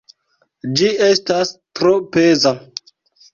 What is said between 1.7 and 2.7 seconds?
tro peza.